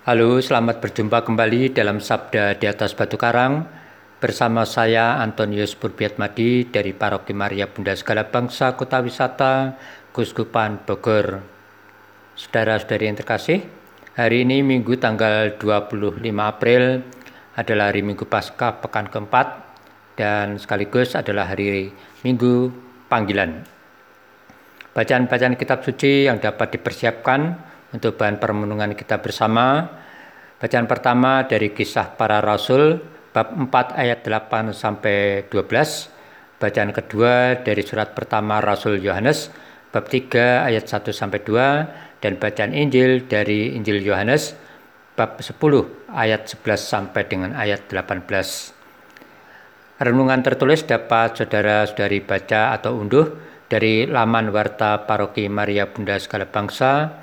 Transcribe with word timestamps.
Halo, 0.00 0.40
selamat 0.40 0.80
berjumpa 0.80 1.28
kembali 1.28 1.76
dalam 1.76 2.00
Sabda 2.00 2.56
di 2.56 2.64
atas 2.64 2.96
Batu 2.96 3.20
Karang 3.20 3.68
bersama 4.16 4.64
saya 4.64 5.20
Antonius 5.20 5.76
Purbiatmadi 5.76 6.72
dari 6.72 6.96
Paroki 6.96 7.36
Maria 7.36 7.68
Bunda 7.68 7.92
Segala 7.92 8.24
Bangsa 8.24 8.80
Kota 8.80 9.04
Wisata 9.04 9.76
Kuskupan 10.08 10.88
Bogor. 10.88 11.44
Saudara-saudari 12.32 13.12
yang 13.12 13.20
terkasih, 13.20 13.60
hari 14.16 14.48
ini 14.48 14.64
Minggu 14.64 14.96
tanggal 14.96 15.60
25 15.60 16.16
April 16.40 17.04
adalah 17.60 17.92
hari 17.92 18.00
Minggu 18.00 18.24
Paskah 18.24 18.80
pekan 18.80 19.04
keempat 19.04 19.76
dan 20.16 20.56
sekaligus 20.56 21.12
adalah 21.12 21.44
hari 21.44 21.92
Minggu 22.24 22.72
panggilan. 23.12 23.68
Bacaan-bacaan 24.96 25.60
kitab 25.60 25.84
suci 25.84 26.24
yang 26.24 26.40
dapat 26.40 26.80
dipersiapkan 26.80 27.68
untuk 27.94 28.18
bahan 28.18 28.38
permenungan 28.38 28.94
kita 28.94 29.18
bersama. 29.18 29.86
Bacaan 30.60 30.84
pertama 30.84 31.46
dari 31.48 31.72
kisah 31.72 32.14
para 32.14 32.38
rasul 32.44 33.00
bab 33.30 33.54
4 33.54 33.96
ayat 33.96 34.20
8 34.26 34.74
sampai 34.74 35.46
12. 35.48 36.10
Bacaan 36.60 36.92
kedua 36.92 37.56
dari 37.64 37.80
surat 37.80 38.12
pertama 38.12 38.60
Rasul 38.60 39.00
Yohanes 39.00 39.48
bab 39.88 40.12
3 40.12 40.68
ayat 40.68 40.84
1 40.84 41.08
sampai 41.08 41.40
2 41.40 42.20
dan 42.20 42.36
bacaan 42.36 42.76
Injil 42.76 43.24
dari 43.24 43.72
Injil 43.72 44.04
Yohanes 44.04 44.52
bab 45.16 45.40
10 45.40 45.56
ayat 46.12 46.44
11 46.52 46.76
sampai 46.76 47.22
dengan 47.24 47.56
ayat 47.56 47.88
18. 47.88 48.28
Renungan 50.00 50.40
tertulis 50.40 50.84
dapat 50.84 51.40
saudara-saudari 51.40 52.24
baca 52.24 52.76
atau 52.76 52.96
unduh 53.00 53.36
dari 53.68 54.04
laman 54.04 54.48
warta 54.52 55.04
paroki 55.04 55.48
Maria 55.48 55.88
Bunda 55.88 56.16
Segala 56.16 56.48
Bangsa 56.48 57.20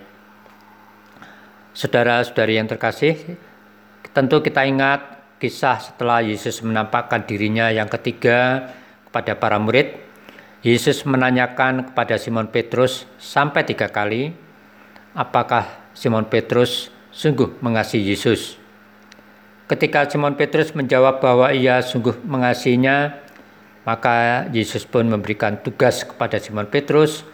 Saudara-saudari 1.71 2.59
yang 2.59 2.67
terkasih, 2.67 3.39
tentu 4.11 4.43
kita 4.43 4.67
ingat 4.67 5.23
kisah 5.39 5.79
setelah 5.79 6.19
Yesus 6.19 6.67
menampakkan 6.67 7.23
dirinya 7.23 7.71
yang 7.71 7.87
ketiga 7.87 8.75
kepada 9.07 9.39
para 9.39 9.63
murid 9.63 10.02
Yesus 10.63 11.03
menanyakan 11.03 11.91
kepada 11.91 12.15
Simon 12.23 12.47
Petrus 12.47 13.03
sampai 13.19 13.67
tiga 13.67 13.91
kali, 13.91 14.31
apakah 15.11 15.67
Simon 15.91 16.31
Petrus 16.31 16.87
sungguh 17.11 17.59
mengasihi 17.59 18.15
Yesus. 18.15 18.63
Ketika 19.67 20.07
Simon 20.07 20.39
Petrus 20.39 20.71
menjawab 20.71 21.19
bahwa 21.19 21.51
ia 21.51 21.83
sungguh 21.83 22.15
mengasihinya, 22.23 23.19
maka 23.83 24.47
Yesus 24.55 24.87
pun 24.87 25.11
memberikan 25.11 25.59
tugas 25.59 26.07
kepada 26.07 26.39
Simon 26.39 26.71
Petrus 26.71 27.27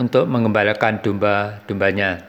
untuk 0.00 0.24
mengembalakan 0.24 1.04
domba-dombanya. 1.04 2.24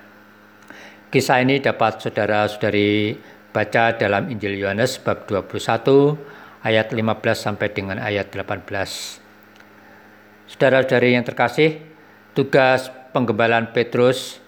Kisah 1.16 1.48
ini 1.48 1.64
dapat 1.64 2.04
saudara-saudari 2.04 3.16
baca 3.56 3.96
dalam 3.96 4.28
Injil 4.28 4.60
Yohanes 4.60 5.00
bab 5.00 5.28
21 5.32 6.20
ayat 6.68 6.92
15 6.92 7.00
sampai 7.40 7.68
dengan 7.72 8.04
ayat 8.04 8.28
18. 8.32 9.31
Saudara-saudari 10.52 11.16
yang 11.16 11.24
terkasih, 11.24 11.80
tugas 12.36 12.92
penggembalaan 13.16 13.72
Petrus 13.72 14.44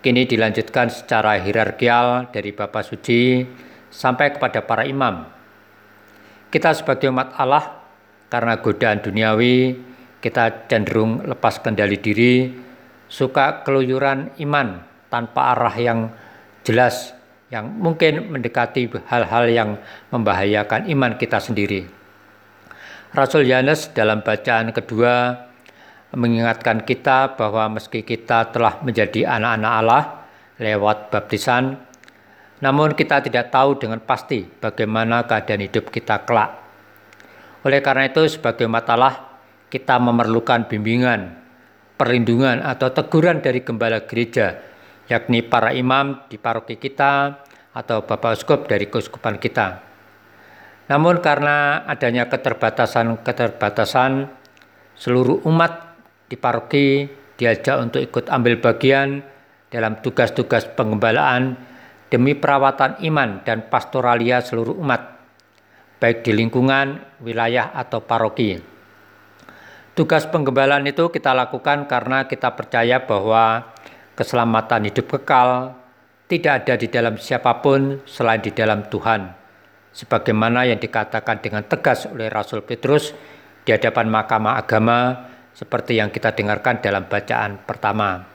kini 0.00 0.24
dilanjutkan 0.24 0.88
secara 0.88 1.36
hierarkial 1.36 2.32
dari 2.32 2.48
Bapak 2.56 2.80
Suci 2.80 3.44
sampai 3.92 4.32
kepada 4.32 4.64
para 4.64 4.88
imam. 4.88 5.28
Kita 6.48 6.72
sebagai 6.72 7.12
umat 7.12 7.36
Allah, 7.36 7.76
karena 8.32 8.56
godaan 8.56 9.04
duniawi, 9.04 9.76
kita 10.24 10.64
cenderung 10.64 11.20
lepas 11.28 11.60
kendali 11.60 12.00
diri, 12.00 12.48
suka 13.04 13.68
keluyuran 13.68 14.32
iman 14.40 14.80
tanpa 15.12 15.52
arah 15.52 15.76
yang 15.76 16.08
jelas, 16.64 17.12
yang 17.52 17.68
mungkin 17.68 18.32
mendekati 18.32 18.88
hal-hal 19.12 19.44
yang 19.52 19.76
membahayakan 20.08 20.88
iman 20.88 21.20
kita 21.20 21.36
sendiri. 21.36 22.03
Rasul 23.14 23.46
Yohanes 23.46 23.94
dalam 23.94 24.26
bacaan 24.26 24.74
kedua 24.74 25.38
mengingatkan 26.18 26.82
kita 26.82 27.38
bahwa 27.38 27.78
meski 27.78 28.02
kita 28.02 28.50
telah 28.50 28.82
menjadi 28.82 29.30
anak-anak 29.38 29.72
Allah 29.78 30.04
lewat 30.58 31.14
baptisan, 31.14 31.78
namun 32.58 32.98
kita 32.98 33.22
tidak 33.22 33.54
tahu 33.54 33.78
dengan 33.78 34.02
pasti 34.02 34.42
bagaimana 34.42 35.30
keadaan 35.30 35.62
hidup 35.62 35.94
kita 35.94 36.26
kelak. 36.26 36.58
Oleh 37.62 37.78
karena 37.86 38.10
itu, 38.10 38.26
sebagai 38.26 38.66
umat 38.66 38.82
Allah, 38.90 39.14
kita 39.70 39.94
memerlukan 40.02 40.66
bimbingan, 40.66 41.38
perlindungan 41.94 42.66
atau 42.66 42.90
teguran 42.90 43.38
dari 43.38 43.62
gembala 43.62 44.02
gereja, 44.10 44.58
yakni 45.06 45.46
para 45.46 45.70
imam 45.70 46.26
di 46.26 46.34
paroki 46.34 46.82
kita 46.82 47.46
atau 47.78 48.02
Bapak 48.02 48.42
Uskup 48.42 48.66
dari 48.66 48.90
keuskupan 48.90 49.38
kita. 49.38 49.93
Namun 50.84 51.24
karena 51.24 51.80
adanya 51.88 52.28
keterbatasan-keterbatasan, 52.28 54.28
seluruh 54.92 55.40
umat 55.48 55.96
di 56.28 56.36
paroki 56.36 57.08
diajak 57.40 57.80
untuk 57.80 58.04
ikut 58.04 58.28
ambil 58.28 58.60
bagian 58.60 59.24
dalam 59.72 59.98
tugas-tugas 60.04 60.68
pengembalaan 60.76 61.56
demi 62.12 62.36
perawatan 62.36 63.00
iman 63.00 63.40
dan 63.42 63.66
pastoralia 63.72 64.44
seluruh 64.44 64.76
umat, 64.76 65.24
baik 65.98 66.20
di 66.20 66.36
lingkungan, 66.36 67.00
wilayah, 67.24 67.72
atau 67.72 68.04
paroki. 68.04 68.60
Tugas 69.96 70.28
penggembalaan 70.28 70.84
itu 70.84 71.08
kita 71.08 71.32
lakukan 71.32 71.88
karena 71.88 72.28
kita 72.28 72.52
percaya 72.52 73.02
bahwa 73.02 73.72
keselamatan 74.18 74.90
hidup 74.90 75.16
kekal 75.16 75.80
tidak 76.28 76.66
ada 76.66 76.74
di 76.76 76.92
dalam 76.92 77.14
siapa 77.16 77.62
pun 77.62 78.04
selain 78.04 78.42
di 78.42 78.50
dalam 78.50 78.90
Tuhan 78.90 79.43
sebagaimana 79.94 80.66
yang 80.66 80.82
dikatakan 80.82 81.38
dengan 81.38 81.62
tegas 81.64 82.10
oleh 82.10 82.26
Rasul 82.26 82.66
Petrus 82.66 83.14
di 83.62 83.70
hadapan 83.70 84.10
Mahkamah 84.10 84.58
Agama 84.58 85.30
seperti 85.54 86.02
yang 86.02 86.10
kita 86.10 86.34
dengarkan 86.34 86.82
dalam 86.82 87.06
bacaan 87.06 87.62
pertama. 87.62 88.26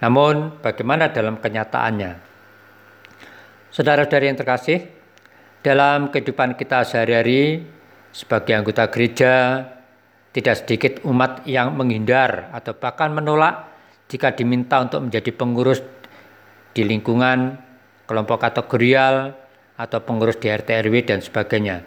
Namun, 0.00 0.64
bagaimana 0.64 1.12
dalam 1.12 1.36
kenyataannya? 1.36 2.12
Saudara-saudari 3.68 4.32
yang 4.32 4.38
terkasih, 4.40 4.88
dalam 5.60 6.08
kehidupan 6.08 6.56
kita 6.56 6.88
sehari-hari 6.88 7.68
sebagai 8.08 8.56
anggota 8.56 8.88
gereja, 8.88 9.60
tidak 10.32 10.64
sedikit 10.64 10.92
umat 11.04 11.44
yang 11.44 11.76
menghindar 11.76 12.48
atau 12.56 12.72
bahkan 12.72 13.12
menolak 13.12 13.68
jika 14.08 14.32
diminta 14.32 14.80
untuk 14.80 15.04
menjadi 15.04 15.30
pengurus 15.36 15.84
di 16.72 16.86
lingkungan 16.86 17.58
kelompok 18.08 18.40
kategorial 18.40 19.36
atau 19.78 20.02
pengurus 20.02 20.42
di 20.42 20.50
RT 20.50 20.90
RW 20.90 20.94
dan 21.06 21.22
sebagainya. 21.22 21.86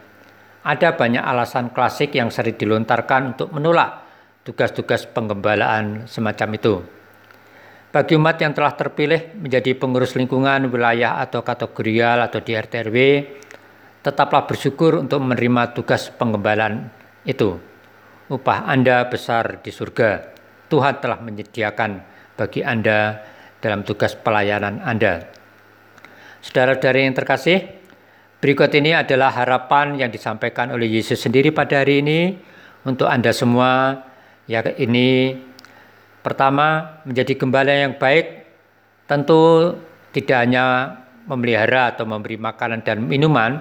Ada 0.63 0.95
banyak 0.95 1.19
alasan 1.19 1.75
klasik 1.75 2.15
yang 2.15 2.31
sering 2.31 2.55
dilontarkan 2.55 3.35
untuk 3.35 3.51
menolak 3.51 4.07
tugas-tugas 4.47 5.03
penggembalaan 5.11 6.07
semacam 6.07 6.49
itu. 6.55 6.73
Bagi 7.91 8.15
umat 8.15 8.39
yang 8.39 8.55
telah 8.55 8.71
terpilih 8.71 9.35
menjadi 9.35 9.75
pengurus 9.75 10.15
lingkungan, 10.15 10.71
wilayah 10.71 11.19
atau 11.19 11.43
kategorial 11.43 12.23
atau 12.23 12.39
di 12.39 12.55
RT 12.55 12.73
RW, 12.87 12.97
tetaplah 13.99 14.47
bersyukur 14.47 14.95
untuk 14.95 15.19
menerima 15.19 15.75
tugas 15.75 16.07
penggembalaan 16.15 16.87
itu. 17.27 17.59
Upah 18.31 18.63
Anda 18.63 19.03
besar 19.11 19.59
di 19.59 19.75
surga. 19.75 20.31
Tuhan 20.71 21.03
telah 21.03 21.19
menyediakan 21.19 21.91
bagi 22.39 22.63
Anda 22.63 23.19
dalam 23.59 23.83
tugas 23.83 24.15
pelayanan 24.15 24.79
Anda. 24.79 25.27
Saudara-saudari 26.39 27.05
yang 27.05 27.13
terkasih, 27.13 27.80
Berikut 28.41 28.73
ini 28.73 28.97
adalah 28.97 29.29
harapan 29.37 30.01
yang 30.01 30.09
disampaikan 30.09 30.73
oleh 30.73 30.89
Yesus 30.89 31.21
sendiri 31.21 31.53
pada 31.53 31.85
hari 31.85 32.01
ini 32.01 32.35
untuk 32.83 33.05
Anda 33.05 33.29
semua. 33.29 34.01
Ya 34.49 34.65
ini 34.81 35.37
Pertama, 36.21 37.01
menjadi 37.01 37.33
gembala 37.33 37.73
yang 37.73 37.97
baik 37.97 38.45
tentu 39.09 39.73
tidak 40.13 40.37
hanya 40.45 40.65
memelihara 41.25 41.97
atau 41.97 42.05
memberi 42.05 42.37
makanan 42.37 42.85
dan 42.85 43.01
minuman, 43.01 43.57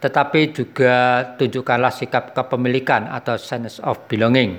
tetapi 0.00 0.56
juga 0.56 1.20
tunjukkanlah 1.36 1.92
sikap 1.92 2.32
kepemilikan 2.32 3.12
atau 3.12 3.36
sense 3.36 3.76
of 3.84 4.00
belonging. 4.08 4.56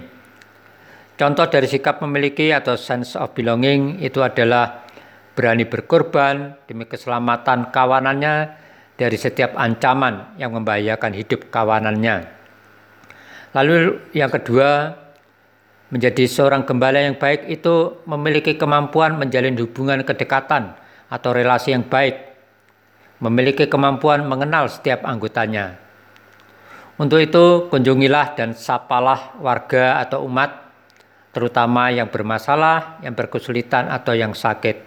Contoh 1.18 1.50
dari 1.50 1.66
sikap 1.66 2.06
memiliki 2.06 2.54
atau 2.54 2.78
sense 2.78 3.18
of 3.18 3.34
belonging 3.34 3.98
itu 3.98 4.22
adalah 4.22 4.86
berani 5.34 5.66
berkorban 5.66 6.54
demi 6.70 6.86
keselamatan 6.86 7.74
kawanannya 7.74 8.62
dari 9.04 9.20
setiap 9.20 9.60
ancaman 9.60 10.40
yang 10.40 10.56
membahayakan 10.56 11.12
hidup 11.12 11.52
kawanannya. 11.52 12.24
Lalu 13.52 14.00
yang 14.16 14.32
kedua, 14.32 14.96
menjadi 15.92 16.24
seorang 16.24 16.64
gembala 16.64 17.04
yang 17.04 17.20
baik 17.20 17.52
itu 17.52 18.00
memiliki 18.08 18.56
kemampuan 18.56 19.20
menjalin 19.20 19.60
hubungan 19.60 20.08
kedekatan 20.08 20.80
atau 21.12 21.30
relasi 21.36 21.76
yang 21.76 21.84
baik, 21.84 22.16
memiliki 23.20 23.68
kemampuan 23.68 24.24
mengenal 24.24 24.72
setiap 24.72 25.04
anggotanya. 25.04 25.78
Untuk 26.96 27.20
itu, 27.20 27.68
kunjungilah 27.68 28.40
dan 28.40 28.56
sapalah 28.56 29.36
warga 29.44 30.00
atau 30.00 30.24
umat, 30.24 30.72
terutama 31.36 31.92
yang 31.92 32.08
bermasalah, 32.08 33.04
yang 33.04 33.18
berkesulitan, 33.18 33.92
atau 33.92 34.16
yang 34.16 34.32
sakit. 34.32 34.80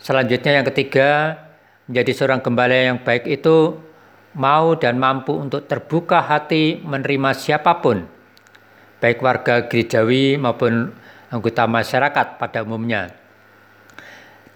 Selanjutnya, 0.00 0.60
yang 0.60 0.66
ketiga, 0.68 1.40
Menjadi 1.84 2.12
seorang 2.16 2.40
gembala 2.40 2.72
yang 2.72 3.04
baik 3.04 3.28
itu 3.28 3.76
mau 4.40 4.72
dan 4.80 4.96
mampu 4.96 5.36
untuk 5.36 5.68
terbuka 5.68 6.24
hati 6.24 6.80
menerima 6.80 7.36
siapa 7.36 7.84
pun, 7.84 8.08
baik 9.04 9.20
warga 9.20 9.68
gerejawi 9.68 10.40
maupun 10.40 10.96
anggota 11.28 11.68
masyarakat 11.68 12.40
pada 12.40 12.64
umumnya. 12.64 13.12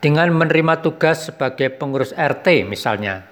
Dengan 0.00 0.32
menerima 0.32 0.80
tugas 0.80 1.28
sebagai 1.28 1.68
pengurus 1.68 2.16
RT 2.16 2.64
misalnya, 2.64 3.28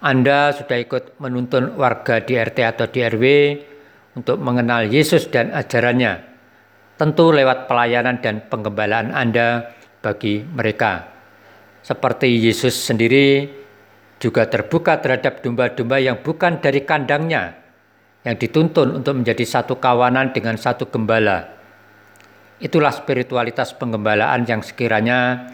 Anda 0.00 0.56
sudah 0.56 0.80
ikut 0.80 1.20
menuntun 1.20 1.76
warga 1.76 2.24
di 2.24 2.40
RT 2.40 2.58
atau 2.64 2.86
di 2.88 3.04
RW 3.04 3.24
untuk 4.16 4.40
mengenal 4.40 4.88
Yesus 4.88 5.28
dan 5.28 5.52
ajarannya, 5.52 6.24
tentu 6.96 7.36
lewat 7.36 7.68
pelayanan 7.68 8.16
dan 8.24 8.48
penggembalaan 8.48 9.12
Anda 9.12 9.76
bagi 10.00 10.40
mereka 10.40 11.15
seperti 11.86 12.42
Yesus 12.42 12.74
sendiri 12.74 13.46
juga 14.18 14.50
terbuka 14.50 14.98
terhadap 14.98 15.38
domba-domba 15.38 16.02
yang 16.02 16.18
bukan 16.18 16.58
dari 16.58 16.82
kandangnya, 16.82 17.62
yang 18.26 18.34
dituntun 18.34 18.98
untuk 18.98 19.22
menjadi 19.22 19.46
satu 19.46 19.78
kawanan 19.78 20.34
dengan 20.34 20.58
satu 20.58 20.90
gembala. 20.90 21.46
Itulah 22.58 22.90
spiritualitas 22.90 23.70
penggembalaan 23.78 24.42
yang 24.50 24.66
sekiranya 24.66 25.46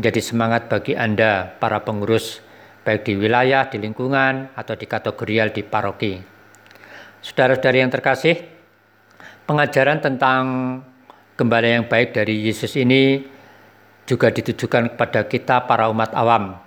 menjadi 0.00 0.20
semangat 0.24 0.72
bagi 0.72 0.96
Anda, 0.96 1.52
para 1.60 1.84
pengurus, 1.84 2.40
baik 2.80 3.04
di 3.04 3.20
wilayah, 3.20 3.68
di 3.68 3.76
lingkungan, 3.76 4.56
atau 4.56 4.72
di 4.80 4.88
kategorial 4.88 5.52
di 5.52 5.60
paroki. 5.68 6.16
Saudara-saudari 7.20 7.84
yang 7.84 7.92
terkasih, 7.92 8.40
pengajaran 9.44 10.00
tentang 10.00 10.42
gembala 11.36 11.68
yang 11.68 11.84
baik 11.84 12.16
dari 12.16 12.40
Yesus 12.40 12.72
ini 12.80 13.33
juga 14.04 14.28
ditujukan 14.28 14.94
kepada 14.94 15.24
kita 15.24 15.64
para 15.64 15.88
umat 15.88 16.12
awam. 16.12 16.60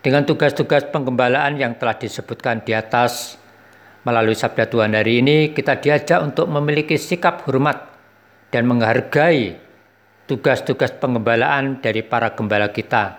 Dengan 0.00 0.24
tugas-tugas 0.24 0.86
penggembalaan 0.88 1.58
yang 1.58 1.76
telah 1.76 1.98
disebutkan 1.98 2.62
di 2.62 2.72
atas, 2.72 3.36
melalui 4.06 4.38
sabda 4.38 4.70
Tuhan 4.70 4.94
hari 4.94 5.20
ini 5.20 5.50
kita 5.50 5.82
diajak 5.82 6.22
untuk 6.22 6.46
memiliki 6.46 6.94
sikap 6.94 7.42
hormat 7.44 7.90
dan 8.54 8.64
menghargai 8.70 9.58
tugas-tugas 10.30 10.94
penggembalaan 10.96 11.82
dari 11.82 12.06
para 12.06 12.32
gembala 12.32 12.70
kita. 12.70 13.18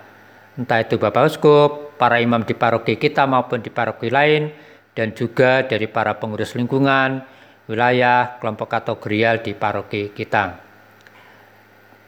Entah 0.57 0.81
itu 0.81 0.97
Bapak 0.97 1.29
Uskup, 1.29 1.99
para 2.01 2.17
imam 2.17 2.41
di 2.41 2.57
paroki 2.57 2.97
kita 2.97 3.29
maupun 3.29 3.61
di 3.61 3.69
paroki 3.69 4.09
lain, 4.09 4.49
dan 4.97 5.13
juga 5.13 5.61
dari 5.61 5.85
para 5.85 6.17
pengurus 6.17 6.57
lingkungan, 6.57 7.21
wilayah, 7.69 8.41
kelompok 8.41 8.79
kategorial 8.79 9.45
di 9.45 9.53
paroki 9.53 10.09
kita. 10.09 10.66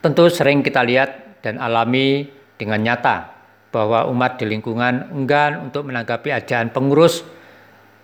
Tentu 0.00 0.32
sering 0.32 0.64
kita 0.64 0.80
lihat 0.80 1.40
dan 1.44 1.60
alami 1.60 2.24
dengan 2.56 2.80
nyata 2.80 3.36
bahwa 3.68 4.08
umat 4.08 4.40
di 4.40 4.48
lingkungan 4.48 5.12
enggan 5.12 5.68
untuk 5.68 5.84
menanggapi 5.92 6.32
ajaran 6.32 6.72
pengurus, 6.72 7.20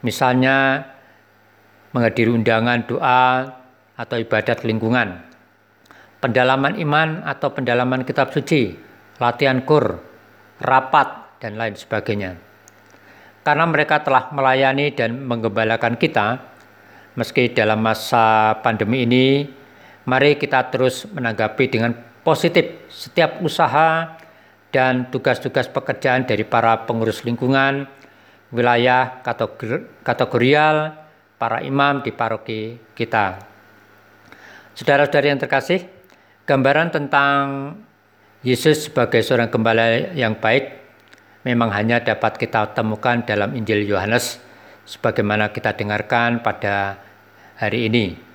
misalnya 0.05 0.85
menghadiri 1.97 2.29
undangan 2.37 2.85
doa 2.85 3.49
atau 3.97 4.17
ibadat 4.21 4.61
lingkungan, 4.69 5.25
pendalaman 6.21 6.77
iman 6.85 7.25
atau 7.25 7.49
pendalaman 7.57 8.05
kitab 8.05 8.29
suci, 8.29 8.77
latihan 9.17 9.65
kur, 9.65 9.97
rapat, 10.61 11.41
dan 11.41 11.57
lain 11.57 11.81
sebagainya. 11.81 12.37
Karena 13.41 13.65
mereka 13.65 14.05
telah 14.05 14.29
melayani 14.37 14.93
dan 14.93 15.25
menggembalakan 15.25 15.97
kita, 15.97 16.45
meski 17.17 17.57
dalam 17.57 17.81
masa 17.81 18.59
pandemi 18.61 19.09
ini 19.09 19.49
Mari 20.07 20.39
kita 20.39 20.71
terus 20.71 21.03
menanggapi 21.11 21.67
dengan 21.67 21.91
positif 22.23 22.87
setiap 22.87 23.43
usaha 23.43 24.15
dan 24.71 25.11
tugas-tugas 25.11 25.67
pekerjaan 25.67 26.23
dari 26.23 26.47
para 26.47 26.87
pengurus 26.87 27.27
lingkungan, 27.27 27.91
wilayah 28.55 29.19
kategorial, 30.07 30.95
para 31.37 31.59
imam 31.67 32.07
di 32.07 32.15
paroki 32.15 32.79
kita. 32.95 33.43
Saudara-saudari 34.79 35.35
yang 35.35 35.41
terkasih, 35.43 35.83
gambaran 36.47 36.95
tentang 36.95 37.75
Yesus 38.47 38.87
sebagai 38.87 39.27
seorang 39.27 39.51
gembala 39.51 40.15
yang 40.15 40.39
baik 40.39 40.71
memang 41.43 41.71
hanya 41.75 41.99
dapat 41.99 42.39
kita 42.39 42.75
temukan 42.79 43.23
dalam 43.27 43.59
Injil 43.59 43.83
Yohanes 43.87 44.39
sebagaimana 44.87 45.51
kita 45.51 45.75
dengarkan 45.75 46.43
pada 46.47 46.99
hari 47.59 47.91
ini. 47.91 48.26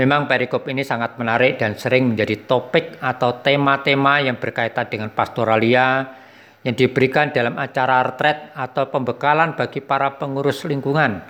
Memang 0.00 0.24
perikop 0.24 0.64
ini 0.64 0.80
sangat 0.80 1.20
menarik 1.20 1.60
dan 1.60 1.76
sering 1.76 2.16
menjadi 2.16 2.48
topik 2.48 2.96
atau 3.04 3.36
tema-tema 3.44 4.24
yang 4.24 4.40
berkaitan 4.40 4.88
dengan 4.88 5.12
pastoralia 5.12 6.16
yang 6.64 6.72
diberikan 6.72 7.28
dalam 7.28 7.60
acara 7.60 8.00
retret 8.08 8.48
atau 8.56 8.88
pembekalan 8.88 9.52
bagi 9.52 9.84
para 9.84 10.16
pengurus 10.16 10.64
lingkungan, 10.64 11.20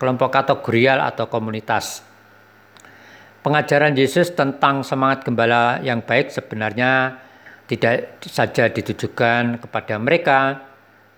kelompok 0.00 0.32
kategorial 0.32 1.04
atau 1.04 1.28
komunitas. 1.28 2.00
Pengajaran 3.44 3.92
Yesus 3.92 4.32
tentang 4.32 4.80
semangat 4.80 5.20
gembala 5.20 5.84
yang 5.84 6.00
baik 6.00 6.32
sebenarnya 6.32 7.20
tidak 7.68 8.16
saja 8.24 8.72
ditujukan 8.72 9.60
kepada 9.60 10.00
mereka, 10.00 10.64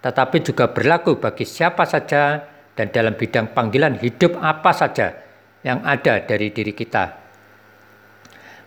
tetapi 0.02 0.42
juga 0.42 0.66
berlaku 0.74 1.22
bagi 1.22 1.46
siapa 1.46 1.86
saja 1.86 2.42
dan 2.74 2.90
dalam 2.90 3.14
bidang 3.14 3.54
panggilan 3.54 4.02
hidup 4.02 4.34
apa 4.42 4.74
saja 4.74 5.27
yang 5.62 5.82
ada 5.82 6.22
dari 6.22 6.50
diri 6.54 6.72
kita. 6.74 7.28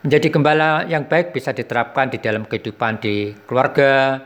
Menjadi 0.01 0.27
gembala 0.33 0.83
yang 0.89 1.05
baik 1.05 1.29
bisa 1.29 1.53
diterapkan 1.53 2.09
di 2.09 2.17
dalam 2.17 2.49
kehidupan 2.49 2.97
di 2.97 3.37
keluarga, 3.45 4.17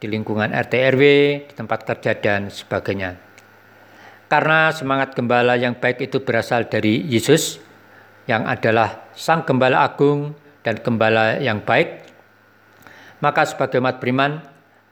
di 0.00 0.08
lingkungan 0.08 0.48
RT 0.48 0.74
RW, 0.96 1.02
di 1.44 1.52
tempat 1.52 1.84
kerja 1.84 2.16
dan 2.16 2.48
sebagainya. 2.48 3.20
Karena 4.32 4.72
semangat 4.72 5.12
gembala 5.12 5.60
yang 5.60 5.76
baik 5.76 6.08
itu 6.08 6.24
berasal 6.24 6.64
dari 6.70 7.04
Yesus 7.04 7.60
yang 8.24 8.46
adalah 8.46 9.10
Sang 9.12 9.44
Gembala 9.44 9.84
Agung 9.84 10.32
dan 10.62 10.80
Gembala 10.80 11.36
yang 11.42 11.60
baik, 11.60 12.06
maka 13.20 13.44
sebagai 13.44 13.82
umat 13.82 14.00
beriman, 14.00 14.40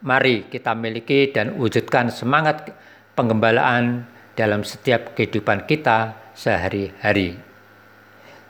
mari 0.05 0.45
kita 0.51 0.77
miliki 0.77 1.33
dan 1.33 1.57
wujudkan 1.57 2.13
semangat 2.13 2.69
penggembalaan 3.17 4.05
dalam 4.39 4.63
setiap 4.63 5.19
kehidupan 5.19 5.67
kita 5.67 6.31
sehari-hari. 6.39 7.35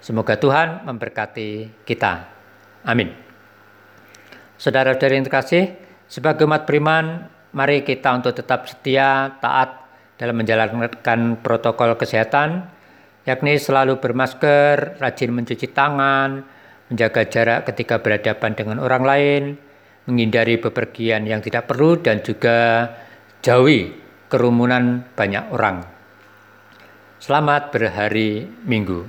Semoga 0.05 0.37
Tuhan 0.37 0.85
memberkati 0.85 1.81
kita. 1.89 2.29
Amin. 2.85 3.09
Saudara-saudari 4.61 5.17
yang 5.17 5.25
terkasih, 5.25 5.73
sebagai 6.05 6.45
umat 6.45 6.69
beriman, 6.69 7.25
mari 7.57 7.81
kita 7.81 8.21
untuk 8.21 8.37
tetap 8.37 8.69
setia, 8.69 9.41
taat 9.41 9.89
dalam 10.21 10.37
menjalankan 10.37 11.41
protokol 11.41 11.97
kesehatan, 11.97 12.69
yakni 13.25 13.57
selalu 13.57 13.97
bermasker, 13.97 15.01
rajin 15.01 15.33
mencuci 15.33 15.73
tangan, 15.73 16.45
menjaga 16.93 17.23
jarak 17.25 17.61
ketika 17.73 18.05
berhadapan 18.05 18.53
dengan 18.53 18.77
orang 18.85 19.03
lain, 19.07 19.43
menghindari 20.05 20.61
bepergian 20.61 21.25
yang 21.25 21.41
tidak 21.41 21.71
perlu, 21.71 21.97
dan 22.03 22.21
juga 22.21 22.91
jauhi 23.41 24.08
kerumunan 24.29 25.09
banyak 25.17 25.49
orang. 25.49 25.89
Selamat 27.17 27.73
berhari 27.73 28.45
Minggu. 28.69 29.09